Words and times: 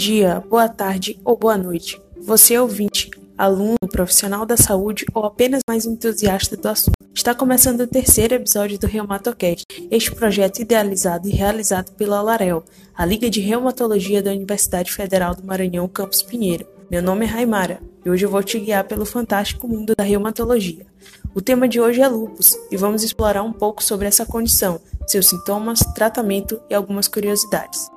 dia, 0.00 0.42
boa 0.48 0.66
tarde 0.66 1.20
ou 1.22 1.36
boa 1.36 1.58
noite. 1.58 2.00
Você 2.22 2.54
é 2.54 2.60
ouvinte, 2.60 3.10
aluno, 3.36 3.76
profissional 3.92 4.46
da 4.46 4.56
saúde 4.56 5.04
ou 5.12 5.26
apenas 5.26 5.60
mais 5.68 5.84
entusiasta 5.84 6.56
do 6.56 6.66
assunto. 6.70 6.94
Está 7.14 7.34
começando 7.34 7.82
o 7.82 7.86
terceiro 7.86 8.34
episódio 8.34 8.78
do 8.78 8.86
Reumatocast, 8.86 9.66
este 9.90 10.10
projeto 10.14 10.60
idealizado 10.60 11.28
e 11.28 11.32
realizado 11.32 11.92
pela 11.96 12.22
LAREL, 12.22 12.64
a 12.96 13.04
Liga 13.04 13.28
de 13.28 13.42
Reumatologia 13.42 14.22
da 14.22 14.30
Universidade 14.30 14.90
Federal 14.90 15.34
do 15.34 15.46
Maranhão, 15.46 15.86
Campus 15.86 16.22
Pinheiro. 16.22 16.66
Meu 16.90 17.02
nome 17.02 17.26
é 17.26 17.28
Raimara 17.28 17.82
e 18.02 18.08
hoje 18.08 18.24
eu 18.24 18.30
vou 18.30 18.42
te 18.42 18.58
guiar 18.58 18.84
pelo 18.84 19.04
fantástico 19.04 19.68
mundo 19.68 19.92
da 19.94 20.02
reumatologia. 20.02 20.86
O 21.34 21.42
tema 21.42 21.68
de 21.68 21.78
hoje 21.78 22.00
é 22.00 22.08
lupus 22.08 22.56
e 22.70 22.76
vamos 22.78 23.04
explorar 23.04 23.42
um 23.42 23.52
pouco 23.52 23.84
sobre 23.84 24.08
essa 24.08 24.24
condição, 24.24 24.80
seus 25.06 25.26
sintomas, 25.28 25.80
tratamento 25.94 26.58
e 26.70 26.74
algumas 26.74 27.06
curiosidades. 27.06 27.90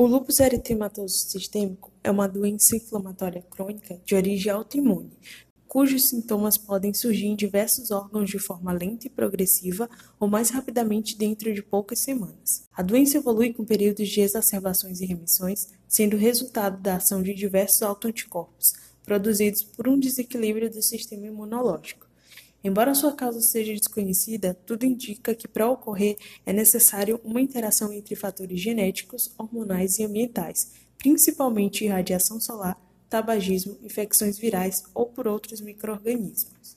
O 0.00 0.06
lúpus 0.06 0.40
eritematoso 0.40 1.14
sistêmico 1.28 1.92
é 2.02 2.10
uma 2.10 2.26
doença 2.26 2.74
inflamatória 2.74 3.42
crônica 3.42 4.00
de 4.02 4.14
origem 4.14 4.50
autoimune, 4.50 5.12
cujos 5.68 6.08
sintomas 6.08 6.56
podem 6.56 6.94
surgir 6.94 7.26
em 7.26 7.36
diversos 7.36 7.90
órgãos 7.90 8.30
de 8.30 8.38
forma 8.38 8.72
lenta 8.72 9.08
e 9.08 9.10
progressiva 9.10 9.90
ou 10.18 10.26
mais 10.26 10.48
rapidamente 10.48 11.18
dentro 11.18 11.52
de 11.52 11.62
poucas 11.62 11.98
semanas. 11.98 12.62
A 12.72 12.80
doença 12.80 13.18
evolui 13.18 13.52
com 13.52 13.62
períodos 13.62 14.08
de 14.08 14.22
exacerbações 14.22 15.02
e 15.02 15.04
remissões, 15.04 15.68
sendo 15.86 16.16
resultado 16.16 16.80
da 16.80 16.96
ação 16.96 17.22
de 17.22 17.34
diversos 17.34 17.82
autoanticorpos, 17.82 18.72
produzidos 19.04 19.62
por 19.62 19.86
um 19.86 19.98
desequilíbrio 19.98 20.70
do 20.70 20.80
sistema 20.80 21.26
imunológico. 21.26 22.09
Embora 22.62 22.94
sua 22.94 23.12
causa 23.12 23.40
seja 23.40 23.72
desconhecida, 23.72 24.52
tudo 24.66 24.84
indica 24.84 25.34
que 25.34 25.48
para 25.48 25.70
ocorrer 25.70 26.18
é 26.44 26.52
necessário 26.52 27.18
uma 27.24 27.40
interação 27.40 27.90
entre 27.90 28.14
fatores 28.14 28.60
genéticos, 28.60 29.32
hormonais 29.38 29.98
e 29.98 30.04
ambientais, 30.04 30.72
principalmente 30.98 31.86
radiação 31.86 32.38
solar, 32.38 32.78
tabagismo, 33.08 33.78
infecções 33.82 34.38
virais 34.38 34.84
ou 34.94 35.06
por 35.06 35.26
outros 35.26 35.62
microorganismos. 35.62 36.76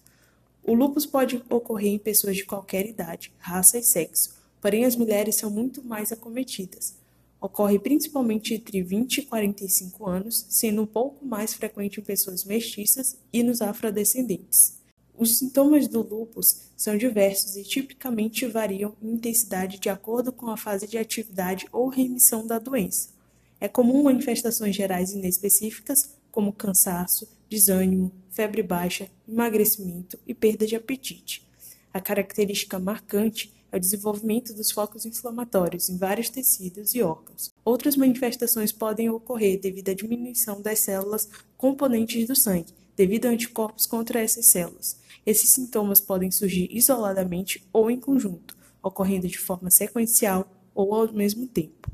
O 0.63 0.73
lúpus 0.73 1.05
pode 1.05 1.43
ocorrer 1.49 1.91
em 1.91 1.99
pessoas 1.99 2.37
de 2.37 2.45
qualquer 2.45 2.85
idade, 2.85 3.33
raça 3.37 3.77
e 3.77 3.83
sexo, 3.83 4.33
porém 4.61 4.85
as 4.85 4.95
mulheres 4.95 5.35
são 5.35 5.49
muito 5.49 5.83
mais 5.83 6.13
acometidas. 6.13 6.95
Ocorre 7.41 7.77
principalmente 7.77 8.53
entre 8.53 8.81
20 8.81 9.17
e 9.17 9.21
45 9.23 10.07
anos, 10.07 10.45
sendo 10.47 10.81
um 10.81 10.85
pouco 10.85 11.25
mais 11.25 11.53
frequente 11.53 11.99
em 11.99 12.03
pessoas 12.03 12.45
mestiças 12.45 13.17
e 13.33 13.43
nos 13.43 13.61
afrodescendentes. 13.61 14.81
Os 15.15 15.37
sintomas 15.37 15.87
do 15.87 16.01
lúpus 16.01 16.63
são 16.75 16.97
diversos 16.97 17.55
e 17.55 17.63
tipicamente 17.63 18.47
variam 18.47 18.95
em 19.01 19.11
intensidade 19.13 19.79
de 19.79 19.89
acordo 19.89 20.31
com 20.31 20.49
a 20.49 20.57
fase 20.57 20.87
de 20.87 20.97
atividade 20.97 21.67
ou 21.71 21.87
remissão 21.87 22.45
da 22.45 22.57
doença. 22.57 23.09
É 23.59 23.67
comum 23.67 24.03
manifestações 24.03 24.75
gerais 24.75 25.11
inespecíficas, 25.11 26.15
como 26.31 26.51
cansaço, 26.51 27.29
desânimo, 27.47 28.11
febre 28.31 28.63
baixa, 28.63 29.07
emagrecimento 29.27 30.17
e 30.27 30.33
perda 30.33 30.65
de 30.65 30.75
apetite. 30.75 31.47
A 31.93 32.01
característica 32.01 32.79
marcante 32.79 33.53
é 33.71 33.77
o 33.77 33.79
desenvolvimento 33.79 34.53
dos 34.53 34.71
focos 34.71 35.05
inflamatórios 35.05 35.89
em 35.89 35.97
vários 35.97 36.29
tecidos 36.29 36.93
e 36.95 37.01
órgãos. 37.01 37.51
Outras 37.63 37.95
manifestações 37.95 38.71
podem 38.71 39.09
ocorrer 39.09 39.59
devido 39.59 39.89
à 39.89 39.93
diminuição 39.93 40.61
das 40.61 40.79
células 40.79 41.29
componentes 41.55 42.27
do 42.27 42.35
sangue, 42.35 42.73
devido 42.95 43.25
a 43.25 43.29
anticorpos 43.29 43.85
contra 43.85 44.21
essas 44.21 44.47
células. 44.47 44.97
Esses 45.25 45.51
sintomas 45.51 46.01
podem 46.01 46.31
surgir 46.31 46.67
isoladamente 46.71 47.65
ou 47.71 47.89
em 47.89 47.99
conjunto, 47.99 48.57
ocorrendo 48.81 49.27
de 49.27 49.37
forma 49.37 49.71
sequencial 49.71 50.45
ou 50.75 50.93
ao 50.93 51.11
mesmo 51.13 51.47
tempo. 51.47 51.89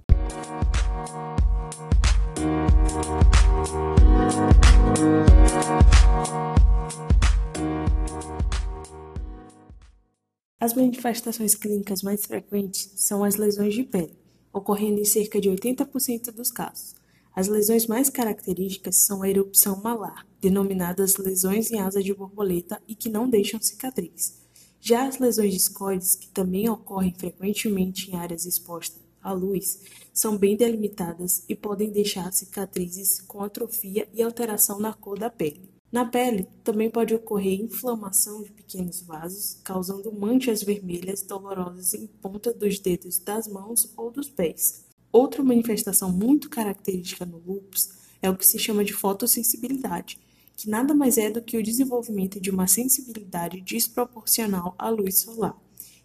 As 10.59 10.73
manifestações 10.73 11.55
clínicas 11.55 12.03
mais 12.03 12.25
frequentes 12.25 12.91
são 12.97 13.23
as 13.23 13.37
lesões 13.37 13.73
de 13.73 13.83
pele, 13.83 14.17
ocorrendo 14.51 14.99
em 14.99 15.05
cerca 15.05 15.39
de 15.39 15.49
80% 15.49 16.31
dos 16.31 16.51
casos. 16.51 16.98
As 17.35 17.47
lesões 17.47 17.87
mais 17.87 18.09
características 18.09 18.97
são 18.97 19.21
a 19.21 19.29
erupção 19.29 19.81
malar, 19.81 20.27
denominadas 20.41 21.17
lesões 21.17 21.71
em 21.71 21.79
asa 21.79 22.01
de 22.01 22.13
borboleta 22.13 22.81
e 22.87 22.95
que 22.95 23.09
não 23.09 23.29
deixam 23.29 23.61
cicatriz. 23.61 24.39
Já 24.81 25.07
as 25.07 25.19
lesões 25.19 25.53
discoides, 25.53 26.15
que 26.15 26.29
também 26.29 26.69
ocorrem 26.69 27.13
frequentemente 27.13 28.09
em 28.09 28.15
áreas 28.15 28.45
expostas 28.45 29.01
à 29.21 29.31
luz, 29.31 29.81
são 30.13 30.37
bem 30.37 30.55
delimitadas 30.55 31.43
e 31.47 31.55
podem 31.55 31.91
deixar 31.91 32.31
cicatrizes 32.31 33.21
com 33.21 33.43
atrofia 33.43 34.07
e 34.13 34.21
alteração 34.21 34.79
na 34.79 34.93
cor 34.93 35.19
da 35.19 35.29
pele. 35.29 35.69
Na 35.91 36.05
pele, 36.05 36.47
também 36.63 36.89
pode 36.89 37.15
ocorrer 37.15 37.59
inflamação 37.59 38.43
de 38.43 38.51
pequenos 38.51 39.01
vasos, 39.01 39.59
causando 39.63 40.11
manchas 40.11 40.61
vermelhas 40.61 41.23
dolorosas 41.23 41.93
em 41.93 42.05
ponta 42.05 42.53
dos 42.53 42.79
dedos 42.79 43.17
das 43.17 43.47
mãos 43.47 43.91
ou 43.97 44.11
dos 44.11 44.29
pés. 44.29 44.88
Outra 45.11 45.43
manifestação 45.43 46.11
muito 46.11 46.49
característica 46.49 47.25
no 47.25 47.37
lúpus 47.39 47.89
é 48.21 48.29
o 48.29 48.35
que 48.35 48.45
se 48.45 48.59
chama 48.59 48.83
de 48.83 48.93
fotossensibilidade, 48.93 50.19
que 50.55 50.69
nada 50.69 50.93
mais 50.93 51.17
é 51.17 51.31
do 51.31 51.41
que 51.41 51.57
o 51.57 51.63
desenvolvimento 51.63 52.39
de 52.39 52.51
uma 52.51 52.67
sensibilidade 52.67 53.61
desproporcional 53.61 54.75
à 54.77 54.89
luz 54.89 55.19
solar. 55.19 55.57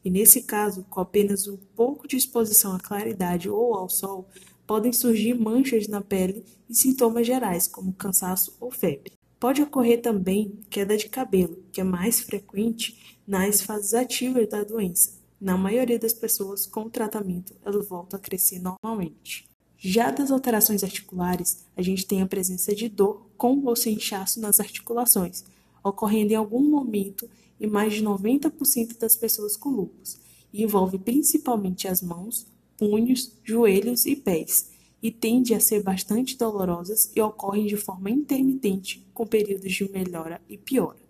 E 0.04 0.10
nesse 0.10 0.42
caso, 0.42 0.84
com 0.88 1.00
apenas 1.00 1.46
um 1.48 1.56
pouco 1.74 2.06
de 2.06 2.16
exposição 2.16 2.74
à 2.74 2.78
claridade 2.78 3.48
ou 3.48 3.74
ao 3.74 3.88
sol, 3.88 4.28
podem 4.66 4.92
surgir 4.92 5.34
manchas 5.34 5.88
na 5.88 6.00
pele 6.00 6.44
e 6.68 6.74
sintomas 6.74 7.26
gerais, 7.26 7.66
como 7.66 7.92
cansaço 7.92 8.56
ou 8.60 8.70
febre. 8.70 9.12
Pode 9.38 9.60
ocorrer 9.60 10.00
também 10.00 10.58
queda 10.70 10.96
de 10.96 11.08
cabelo, 11.08 11.62
que 11.70 11.80
é 11.80 11.84
mais 11.84 12.20
frequente 12.20 13.18
nas 13.26 13.60
fases 13.60 13.92
ativas 13.92 14.48
da 14.48 14.64
doença, 14.64 15.12
na 15.40 15.56
maioria 15.56 15.98
das 15.98 16.12
pessoas, 16.12 16.66
com 16.66 16.82
o 16.82 16.90
tratamento, 16.90 17.54
ela 17.64 17.82
volta 17.82 18.16
a 18.16 18.20
crescer 18.20 18.60
normalmente. 18.60 19.46
Já 19.76 20.10
das 20.10 20.30
alterações 20.30 20.82
articulares, 20.82 21.64
a 21.76 21.82
gente 21.82 22.06
tem 22.06 22.22
a 22.22 22.26
presença 22.26 22.74
de 22.74 22.88
dor 22.88 23.26
com 23.36 23.62
ou 23.66 23.76
sem 23.76 23.96
inchaço 23.96 24.40
nas 24.40 24.58
articulações, 24.58 25.44
ocorrendo 25.82 26.32
em 26.32 26.36
algum 26.36 26.62
momento 26.62 27.28
em 27.60 27.66
mais 27.66 27.92
de 27.92 28.02
90% 28.02 28.98
das 28.98 29.16
pessoas 29.16 29.56
com 29.56 29.68
lúpus, 29.68 30.18
e 30.52 30.62
envolve 30.62 30.98
principalmente 30.98 31.86
as 31.86 32.00
mãos, 32.00 32.46
punhos, 32.78 33.32
joelhos 33.44 34.06
e 34.06 34.16
pés, 34.16 34.70
e 35.02 35.10
tende 35.10 35.52
a 35.52 35.60
ser 35.60 35.82
bastante 35.82 36.38
dolorosas 36.38 37.10
e 37.14 37.20
ocorrem 37.20 37.66
de 37.66 37.76
forma 37.76 38.08
intermitente, 38.10 39.06
com 39.12 39.26
períodos 39.26 39.70
de 39.70 39.90
melhora 39.92 40.40
e 40.48 40.56
piora. 40.56 41.03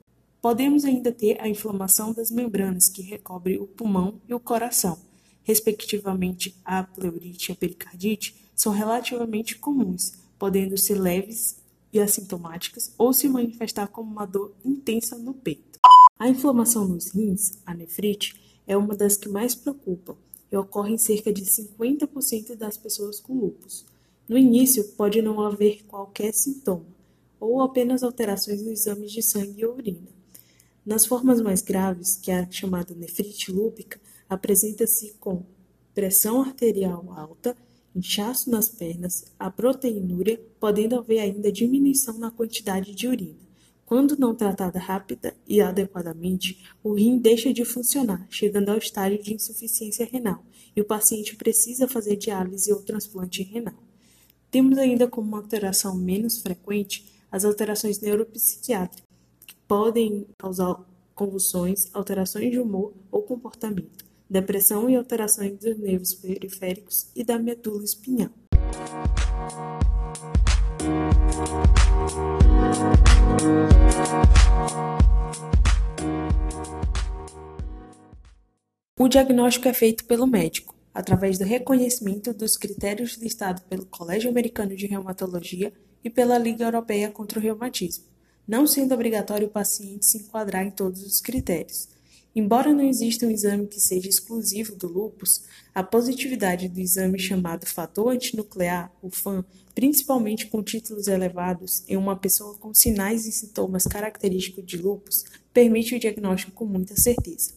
Podemos 0.45 0.85
ainda 0.85 1.11
ter 1.11 1.41
a 1.41 1.49
inflamação 1.49 2.13
das 2.13 2.31
membranas 2.31 2.91
que 2.91 3.01
recobrem 3.01 3.59
o 3.59 3.67
pulmão 3.67 4.21
e 4.29 4.35
o 4.35 4.39
coração, 4.39 4.99
respectivamente 5.43 6.55
a 6.63 6.83
pleurite 6.83 7.51
e 7.51 7.53
a 7.53 7.57
pericardite, 7.57 8.37
são 8.55 8.71
relativamente 8.71 9.57
comuns, 9.57 10.13
podendo 10.39 10.77
ser 10.77 11.01
leves 11.01 11.63
e 11.91 11.99
assintomáticas 11.99 12.93
ou 12.99 13.11
se 13.15 13.27
manifestar 13.27 13.87
como 13.87 14.13
uma 14.13 14.27
dor 14.27 14.55
intensa 14.63 15.17
no 15.17 15.33
peito. 15.33 15.81
A 16.19 16.29
inflamação 16.29 16.87
nos 16.87 17.13
rins, 17.15 17.59
a 17.65 17.73
nefrite, 17.73 18.39
é 18.67 18.77
uma 18.77 18.95
das 18.95 19.17
que 19.17 19.31
mais 19.31 19.55
preocupa 19.55 20.15
e 20.53 20.57
ocorre 20.59 20.93
em 20.93 20.99
cerca 20.99 21.33
de 21.33 21.41
50% 21.41 22.55
das 22.55 22.77
pessoas 22.77 23.19
com 23.19 23.33
lúpus. 23.33 23.87
No 24.29 24.37
início, 24.37 24.85
pode 24.89 25.23
não 25.23 25.41
haver 25.41 25.85
qualquer 25.85 26.35
sintoma, 26.35 26.85
ou 27.41 27.63
apenas 27.63 28.03
alterações 28.03 28.61
nos 28.61 28.81
exames 28.81 29.11
de 29.11 29.23
sangue 29.23 29.63
e 29.63 29.65
urina. 29.65 30.13
Nas 30.85 31.07
formas 31.07 31.41
mais 31.41 31.63
graves, 31.63 32.17
que 32.17 32.31
é 32.31 32.41
a 32.41 32.51
chamada 32.51 32.95
nefrite 32.95 33.51
lúpica, 33.51 33.99
apresenta-se 34.29 35.15
com 35.19 35.43
pressão 35.95 36.43
arterial 36.43 37.11
alta, 37.17 37.57
inchaço 37.97 38.51
nas 38.51 38.69
pernas, 38.69 39.25
a 39.39 39.51
proteinúria, 39.51 40.39
podendo 40.61 40.97
haver 40.97 41.21
ainda 41.21 41.51
diminuição 41.51 42.19
na 42.19 42.31
quantidade 42.31 42.95
de 42.95 43.09
urina. 43.09 43.45
Quando 43.87 44.19
não 44.19 44.35
tratada 44.35 44.79
rápida 44.79 45.35
e 45.47 45.61
adequadamente, 45.63 46.67
o 46.83 46.93
rim 46.93 47.19
deixa 47.19 47.53
de 47.53 47.65
funcionar, 47.65 48.27
chegando 48.29 48.71
ao 48.71 48.79
estágio 48.79 49.23
de 49.23 49.35
insuficiência 49.35 50.05
renal, 50.05 50.45
e 50.77 50.81
o 50.83 50.85
paciente 50.85 51.37
precisa 51.37 51.89
fazer 51.89 52.17
diálise 52.17 52.73
ou 52.73 52.83
transplante 52.83 53.43
renal. 53.43 53.75
Temos 54.51 54.77
ainda 54.77 55.09
como 55.09 55.37
alteração 55.37 55.97
menos 55.97 56.41
frequente 56.41 57.07
as 57.31 57.45
alterações 57.45 58.01
neuropsiquiátricas, 58.01 59.04
podem 59.67 60.27
causar 60.37 60.77
convulsões, 61.15 61.89
alterações 61.95 62.51
de 62.51 62.59
humor 62.59 62.93
ou 63.11 63.23
comportamento, 63.23 64.05
depressão 64.29 64.91
e 64.91 64.97
alterações 64.97 65.59
dos 65.59 65.79
nervos 65.79 66.15
periféricos 66.15 67.11
e 67.15 67.25
da 67.25 67.39
medula 67.39 67.85
espinhal. 67.85 68.31
O 78.99 79.09
diagnóstico 79.09 79.69
é 79.69 79.75
feito 79.75 80.05
pelo 80.05 80.27
médico, 80.27 80.75
através 80.93 81.39
do 81.39 81.45
reconhecimento 81.45 82.33
dos 82.33 82.57
critérios 82.57 83.17
listados 83.17 83.63
pelo 83.65 83.85
Colégio 83.87 84.31
Americano 84.31 84.75
de 84.77 84.87
Reumatologia 84.87 85.73
e 86.03 86.09
pela 86.09 86.39
Liga 86.39 86.65
Europeia 86.65 87.11
contra 87.11 87.39
o 87.39 87.43
Reumatismo, 87.43 88.05
não 88.47 88.67
sendo 88.67 88.95
obrigatório 88.95 89.47
o 89.47 89.51
paciente 89.51 90.07
se 90.07 90.19
enquadrar 90.19 90.67
em 90.67 90.71
todos 90.71 91.03
os 91.03 91.21
critérios. 91.21 91.89
Embora 92.37 92.73
não 92.73 92.83
exista 92.83 93.27
um 93.27 93.31
exame 93.31 93.69
que 93.69 93.81
seja 93.81 94.09
exclusivo 94.09 94.75
do 94.75 94.89
lúpus, 94.89 95.45
a 95.73 95.85
positividade 95.85 96.69
do 96.69 96.81
exame 96.81 97.19
chamado 97.19 97.65
fator 97.65 98.13
antinuclear, 98.13 98.93
o 99.01 99.09
FAN, 99.09 99.45
principalmente 99.73 100.49
com 100.49 100.63
títulos 100.63 101.07
elevados 101.07 101.85
em 101.87 101.97
uma 101.97 102.17
pessoa 102.17 102.57
com 102.59 102.75
sinais 102.75 103.25
e 103.27 103.33
sintomas 103.33 103.85
característicos 103.85 104.67
de 104.67 104.77
lúpus, 104.77 105.25
permite 105.53 105.95
o 105.95 106.01
diagnóstico 106.01 106.53
com 106.53 106.65
muita 106.65 106.97
certeza. 106.97 107.53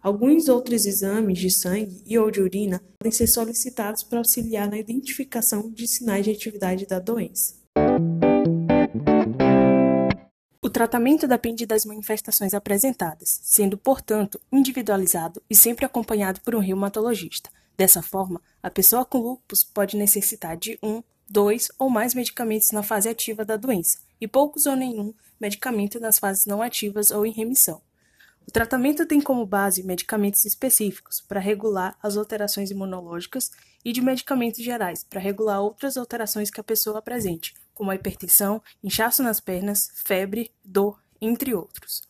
Alguns 0.00 0.48
outros 0.48 0.86
exames 0.86 1.38
de 1.38 1.50
sangue 1.50 2.02
e 2.06 2.18
ou 2.18 2.30
de 2.30 2.40
urina 2.40 2.80
podem 2.98 3.12
ser 3.12 3.26
solicitados 3.26 4.02
para 4.02 4.18
auxiliar 4.18 4.70
na 4.70 4.78
identificação 4.78 5.70
de 5.70 5.86
sinais 5.86 6.24
de 6.24 6.30
atividade 6.30 6.86
da 6.86 6.98
doença. 6.98 7.54
O 10.78 10.86
tratamento 10.86 11.26
depende 11.26 11.66
das 11.66 11.84
manifestações 11.84 12.54
apresentadas, 12.54 13.40
sendo, 13.42 13.76
portanto, 13.76 14.40
individualizado 14.52 15.42
e 15.50 15.56
sempre 15.56 15.84
acompanhado 15.84 16.40
por 16.40 16.54
um 16.54 16.60
reumatologista. 16.60 17.50
Dessa 17.76 18.00
forma, 18.00 18.40
a 18.62 18.70
pessoa 18.70 19.04
com 19.04 19.18
lúpus 19.18 19.64
pode 19.64 19.96
necessitar 19.96 20.56
de 20.56 20.78
um, 20.80 21.02
dois 21.28 21.68
ou 21.80 21.90
mais 21.90 22.14
medicamentos 22.14 22.70
na 22.70 22.84
fase 22.84 23.08
ativa 23.08 23.44
da 23.44 23.56
doença 23.56 23.98
e 24.20 24.28
poucos 24.28 24.66
ou 24.66 24.76
nenhum 24.76 25.12
medicamento 25.40 25.98
nas 25.98 26.16
fases 26.16 26.46
não 26.46 26.62
ativas 26.62 27.10
ou 27.10 27.26
em 27.26 27.32
remissão. 27.32 27.82
O 28.46 28.52
tratamento 28.52 29.04
tem 29.04 29.20
como 29.20 29.44
base 29.44 29.82
medicamentos 29.82 30.44
específicos 30.44 31.20
para 31.20 31.40
regular 31.40 31.98
as 32.00 32.16
alterações 32.16 32.70
imunológicas 32.70 33.50
e 33.84 33.92
de 33.92 34.00
medicamentos 34.00 34.62
gerais 34.62 35.02
para 35.02 35.20
regular 35.20 35.60
outras 35.60 35.96
alterações 35.96 36.52
que 36.52 36.60
a 36.60 36.64
pessoa 36.64 37.00
apresente, 37.00 37.52
como 37.78 37.92
a 37.92 37.94
hipertensão, 37.94 38.60
inchaço 38.82 39.22
nas 39.22 39.38
pernas, 39.38 39.88
febre, 39.94 40.50
dor, 40.64 41.00
entre 41.20 41.54
outros. 41.54 42.02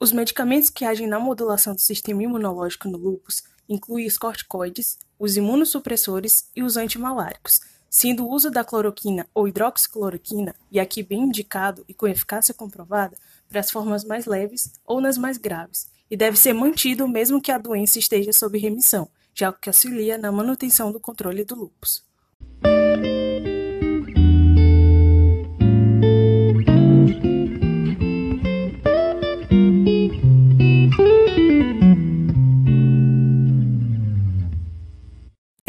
Os 0.00 0.10
medicamentos 0.10 0.68
que 0.68 0.84
agem 0.84 1.06
na 1.06 1.20
modulação 1.20 1.76
do 1.76 1.80
sistema 1.80 2.24
imunológico 2.24 2.88
no 2.88 2.98
lúpus 2.98 3.44
incluem 3.68 4.04
os 4.04 4.18
corticoides, 4.18 4.98
os 5.20 5.36
imunossupressores 5.36 6.50
e 6.56 6.62
os 6.64 6.76
antimaláricos, 6.76 7.60
sendo 7.88 8.26
o 8.26 8.30
uso 8.32 8.50
da 8.50 8.64
cloroquina 8.64 9.24
ou 9.32 9.46
hidroxicloroquina, 9.46 10.56
e 10.72 10.80
aqui 10.80 11.04
bem 11.04 11.20
indicado 11.20 11.84
e 11.88 11.94
com 11.94 12.08
eficácia 12.08 12.52
comprovada, 12.52 13.16
para 13.48 13.60
as 13.60 13.70
formas 13.70 14.02
mais 14.02 14.26
leves 14.26 14.72
ou 14.84 15.00
nas 15.00 15.16
mais 15.16 15.38
graves, 15.38 15.86
e 16.10 16.16
deve 16.16 16.36
ser 16.36 16.52
mantido 16.52 17.06
mesmo 17.06 17.40
que 17.40 17.52
a 17.52 17.58
doença 17.58 18.00
esteja 18.00 18.32
sob 18.32 18.58
remissão, 18.58 19.08
já 19.32 19.52
que 19.52 19.68
auxilia 19.68 20.18
na 20.18 20.32
manutenção 20.32 20.90
do 20.90 20.98
controle 20.98 21.44
do 21.44 21.54
lúpus. 21.54 22.04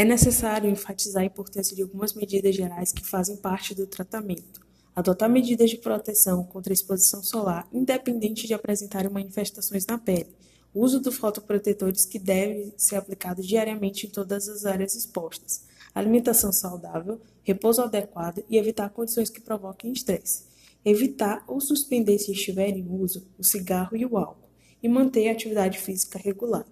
É 0.03 0.05
necessário 0.05 0.69
enfatizar 0.69 1.23
a 1.23 1.25
importância 1.25 1.73
de 1.73 1.81
algumas 1.81 2.13
medidas 2.13 2.53
gerais 2.53 2.91
que 2.91 3.05
fazem 3.05 3.38
parte 3.38 3.73
do 3.73 3.88
tratamento. 3.88 4.59
Adotar 4.94 5.29
medidas 5.29 5.69
de 5.69 5.77
proteção 5.77 6.44
contra 6.44 6.73
a 6.73 6.75
exposição 6.75 7.23
solar, 7.23 7.65
independente 7.71 8.45
de 8.45 8.53
apresentarem 8.53 9.09
manifestações 9.09 9.85
na 9.85 9.97
pele. 9.97 10.35
O 10.73 10.81
uso 10.81 11.00
dos 11.00 11.15
fotoprotetores 11.15 12.03
que 12.03 12.19
deve 12.19 12.73
ser 12.75 12.97
aplicado 12.97 13.41
diariamente 13.41 14.05
em 14.05 14.09
todas 14.09 14.50
as 14.50 14.65
áreas 14.65 14.94
expostas. 14.94 15.63
Alimentação 15.95 16.51
saudável, 16.51 17.21
repouso 17.41 17.81
adequado 17.81 18.44
e 18.49 18.57
evitar 18.57 18.89
condições 18.89 19.29
que 19.29 19.39
provoquem 19.39 19.94
estresse. 19.94 20.44
Evitar 20.83 21.45
ou 21.47 21.61
suspender, 21.61 22.19
se 22.19 22.33
estiver 22.33 22.71
em 22.71 22.85
uso, 22.89 23.25
o 23.39 23.44
cigarro 23.45 23.95
e 23.95 24.06
o 24.06 24.17
álcool. 24.17 24.49
E 24.83 24.89
manter 24.89 25.29
a 25.29 25.31
atividade 25.31 25.79
física 25.79 26.19
regular 26.19 26.65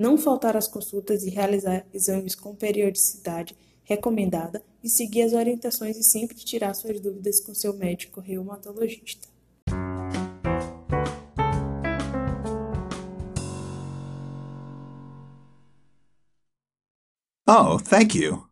não 0.00 0.16
faltar 0.16 0.56
às 0.56 0.66
consultas 0.66 1.24
e 1.24 1.28
realizar 1.28 1.84
exames 1.92 2.34
com 2.34 2.54
periodicidade 2.54 3.54
recomendada 3.84 4.64
e 4.82 4.88
seguir 4.88 5.20
as 5.20 5.34
orientações 5.34 5.98
e 5.98 6.02
sempre 6.02 6.38
tirar 6.38 6.72
suas 6.72 6.98
dúvidas 6.98 7.38
com 7.38 7.54
seu 7.54 7.76
médico 7.76 8.18
reumatologista. 8.18 9.28
Oh, 17.46 17.78
thank 17.78 18.16
you. 18.16 18.49